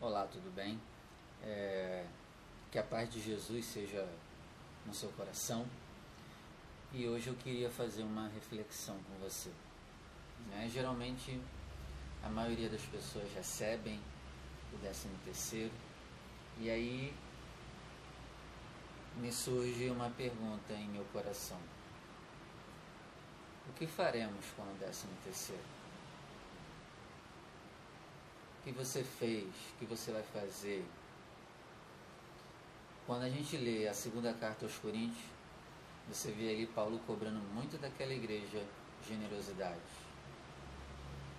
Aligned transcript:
Olá, 0.00 0.28
tudo 0.30 0.48
bem? 0.54 0.80
É, 1.42 2.06
que 2.70 2.78
a 2.78 2.84
paz 2.84 3.10
de 3.10 3.20
Jesus 3.20 3.64
seja 3.64 4.08
no 4.86 4.94
seu 4.94 5.08
coração. 5.10 5.66
E 6.92 7.08
hoje 7.08 7.26
eu 7.26 7.34
queria 7.34 7.68
fazer 7.68 8.04
uma 8.04 8.28
reflexão 8.28 8.94
com 8.94 9.18
você. 9.18 9.50
Né? 10.50 10.70
Geralmente 10.72 11.40
a 12.22 12.28
maioria 12.28 12.68
das 12.68 12.82
pessoas 12.82 13.28
recebem 13.34 14.00
o 14.72 14.76
décimo 14.76 15.18
terceiro 15.24 15.74
e 16.60 16.70
aí 16.70 17.12
me 19.16 19.32
surge 19.32 19.90
uma 19.90 20.10
pergunta 20.10 20.74
em 20.74 20.86
meu 20.90 21.04
coração. 21.06 21.58
O 23.68 23.72
que 23.72 23.88
faremos 23.88 24.44
com 24.56 24.62
o 24.62 24.76
décimo 24.78 25.12
terceiro? 25.24 25.64
Que 28.68 28.74
você 28.74 29.02
fez? 29.02 29.46
Que 29.78 29.86
você 29.86 30.12
vai 30.12 30.22
fazer? 30.22 30.84
Quando 33.06 33.22
a 33.22 33.30
gente 33.30 33.56
lê 33.56 33.88
a 33.88 33.94
segunda 33.94 34.34
carta 34.34 34.66
aos 34.66 34.76
Coríntios, 34.76 35.24
você 36.06 36.30
vê 36.32 36.50
ali 36.50 36.66
Paulo 36.66 37.00
cobrando 37.06 37.40
muito 37.54 37.78
daquela 37.78 38.12
igreja 38.12 38.62
generosidade. 39.08 39.80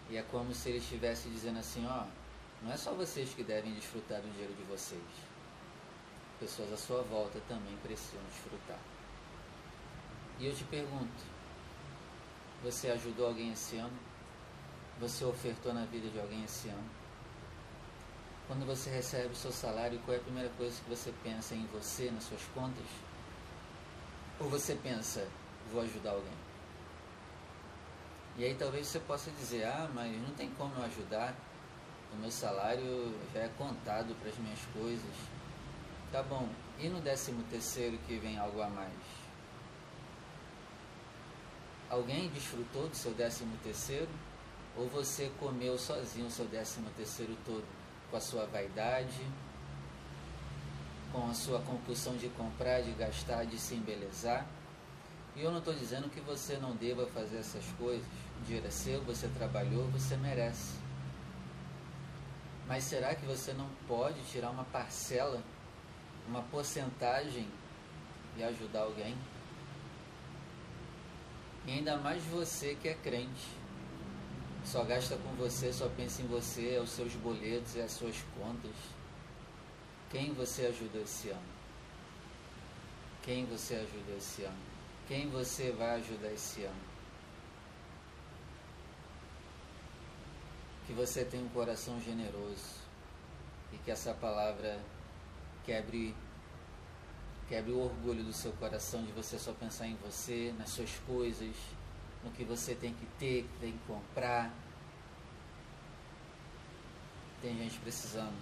E 0.10 0.18
é 0.18 0.24
como 0.24 0.56
se 0.56 0.70
ele 0.70 0.80
estivesse 0.80 1.30
dizendo 1.30 1.60
assim, 1.60 1.86
ó, 1.86 2.08
não 2.64 2.72
é 2.72 2.78
só 2.78 2.96
vocês 2.96 3.32
que 3.36 3.44
devem 3.44 3.76
desfrutar 3.76 4.22
do 4.22 4.32
dinheiro 4.32 4.56
de 4.56 4.64
vocês. 4.64 5.00
Pessoas 6.40 6.74
à 6.74 6.78
sua 6.78 7.04
volta 7.04 7.40
também 7.48 7.78
precisam 7.84 8.24
desfrutar. 8.24 8.80
E 10.40 10.48
eu 10.48 10.56
te 10.56 10.64
pergunto, 10.64 11.24
você 12.64 12.90
ajudou 12.90 13.28
alguém 13.28 13.52
esse 13.52 13.78
ano? 13.78 14.00
Você 15.00 15.24
ofertou 15.24 15.76
na 15.76 15.86
vida 15.86 16.10
de 16.10 16.20
alguém 16.20 16.44
esse 16.44 16.70
ano? 16.70 16.99
Quando 18.50 18.66
você 18.66 18.90
recebe 18.90 19.32
o 19.32 19.36
seu 19.36 19.52
salário, 19.52 20.00
qual 20.00 20.18
é 20.18 20.20
a 20.20 20.24
primeira 20.24 20.50
coisa 20.58 20.76
que 20.82 20.90
você 20.90 21.14
pensa 21.22 21.54
em 21.54 21.68
você, 21.68 22.10
nas 22.10 22.24
suas 22.24 22.42
contas? 22.56 22.88
Ou 24.40 24.50
você 24.50 24.74
pensa, 24.74 25.28
vou 25.72 25.84
ajudar 25.84 26.14
alguém? 26.14 26.34
E 28.40 28.46
aí 28.46 28.56
talvez 28.56 28.88
você 28.88 29.00
possa 29.02 29.30
dizer, 29.30 29.66
ah, 29.66 29.88
mas 29.94 30.20
não 30.20 30.34
tem 30.34 30.50
como 30.58 30.74
eu 30.78 30.84
ajudar, 30.86 31.36
o 32.12 32.16
meu 32.16 32.32
salário 32.32 33.16
já 33.32 33.42
é 33.42 33.50
contado 33.50 34.20
para 34.20 34.30
as 34.30 34.38
minhas 34.40 34.62
coisas. 34.74 35.16
Tá 36.12 36.24
bom, 36.24 36.50
e 36.80 36.90
no 36.90 37.00
décimo 37.02 37.44
terceiro 37.52 38.00
que 38.08 38.18
vem 38.18 38.40
algo 38.40 38.64
a 38.64 38.70
mais? 38.72 38.98
Alguém 41.88 42.30
desfrutou 42.30 42.88
do 42.88 42.96
seu 42.96 43.12
décimo 43.12 43.56
terceiro? 43.64 44.10
Ou 44.76 44.90
você 44.90 45.32
comeu 45.40 45.78
sozinho 45.78 46.26
o 46.26 46.32
seu 46.32 46.46
décimo 46.46 46.90
terceiro 46.98 47.38
todo? 47.46 47.80
Com 48.10 48.18
a 48.18 48.22
sua 48.22 48.46
vaidade, 48.46 49.22
com 51.12 51.30
a 51.30 51.34
sua 51.34 51.60
compulsão 51.62 52.16
de 52.18 52.30
comprar, 52.30 52.82
de 52.82 52.92
gastar, 52.92 53.46
de 53.46 53.58
se 53.58 53.76
embelezar. 53.76 54.46
E 55.36 55.42
eu 55.42 55.52
não 55.52 55.60
estou 55.60 55.74
dizendo 55.74 56.10
que 56.10 56.20
você 56.22 56.58
não 56.58 56.76
deva 56.76 57.06
fazer 57.08 57.38
essas 57.38 57.66
coisas. 57.78 58.06
O 58.40 58.46
dinheiro 58.46 58.68
é 58.68 58.72
seu, 58.72 59.02
você 59.04 59.28
trabalhou, 59.30 59.88
você 59.90 60.18
merece. 60.18 60.78
Mas 62.68 62.84
será 62.84 63.16
que 63.16 63.26
você 63.26 63.54
não 63.54 63.68
pode 63.88 64.22
tirar 64.26 64.52
uma 64.52 64.64
parcela, 64.66 65.42
uma 66.28 66.42
porcentagem 66.44 67.48
e 68.38 68.44
ajudar 68.44 68.82
alguém? 68.82 69.18
E 71.66 71.72
ainda 71.72 71.98
mais 71.98 72.24
você 72.26 72.76
que 72.76 72.88
é 72.88 72.94
crente 72.94 73.60
só 74.66 74.84
gasta 74.84 75.18
com 75.18 75.34
você, 75.36 75.72
só 75.74 75.88
pensa 75.90 76.22
em 76.22 76.28
você, 76.28 76.76
é 76.76 76.80
os 76.80 76.90
seus 76.90 77.14
boletos 77.16 77.76
e 77.76 77.82
as 77.82 77.92
suas 77.92 78.16
contas. 78.38 78.76
Quem 80.10 80.34
você 80.34 80.66
ajudou 80.68 81.02
esse 81.02 81.30
ano? 81.30 81.60
Quem 83.22 83.46
você 83.46 83.76
ajudou 83.76 84.18
esse 84.18 84.44
ano? 84.44 84.60
Quem 85.08 85.30
você 85.30 85.72
vai 85.72 85.96
ajudar 85.96 86.32
esse 86.32 86.64
ano? 86.64 86.90
Que 90.86 90.94
você 90.94 91.24
tenha 91.24 91.44
um 91.44 91.50
coração 91.50 92.00
generoso 92.02 92.76
e 93.72 93.78
que 93.78 93.92
essa 93.92 94.14
palavra 94.14 94.80
quebre 95.64 96.16
quebre 97.48 97.72
o 97.72 97.80
orgulho 97.80 98.24
do 98.24 98.32
seu 98.32 98.52
coração 98.54 99.04
de 99.04 99.12
você 99.12 99.40
só 99.40 99.52
pensar 99.54 99.88
em 99.88 99.96
você, 99.96 100.54
nas 100.60 100.70
suas 100.70 100.92
coisas, 101.08 101.56
no 102.24 102.32
que 102.32 102.44
você 102.44 102.76
tem 102.76 102.94
que 102.94 103.06
ter, 103.18 103.44
que 103.44 103.60
tem 103.60 103.72
que 103.72 103.80
comprar. 103.88 104.54
Tem 107.42 107.58
gente 107.58 107.80
precisando 107.80 108.36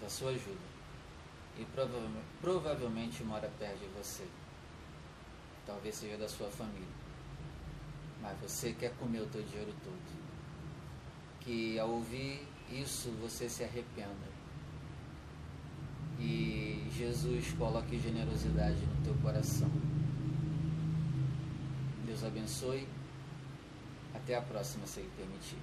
da 0.00 0.08
sua 0.08 0.30
ajuda 0.30 0.70
e 1.58 1.64
provavelmente, 1.66 2.26
provavelmente 2.40 3.24
mora 3.24 3.50
perto 3.58 3.78
de 3.78 3.86
você. 3.88 4.26
Talvez 5.66 5.94
seja 5.94 6.16
da 6.16 6.28
sua 6.28 6.48
família. 6.48 6.88
Mas 8.22 8.38
você 8.40 8.72
quer 8.72 8.94
comer 8.96 9.20
o 9.20 9.26
teu 9.26 9.42
dinheiro 9.42 9.74
todo. 9.84 10.20
Que 11.40 11.78
ao 11.78 11.90
ouvir 11.90 12.46
isso 12.70 13.10
você 13.20 13.48
se 13.48 13.62
arrependa. 13.62 14.30
E 16.18 16.86
Jesus 16.96 17.52
coloque 17.52 17.98
generosidade 17.98 18.80
no 18.86 19.04
teu 19.04 19.14
coração. 19.22 19.70
Deus 22.20 22.24
abençoe. 22.24 22.86
Até 24.14 24.34
a 24.34 24.42
próxima, 24.42 24.86
se 24.86 25.00
Ele 25.00 25.10
permitir. 25.16 25.56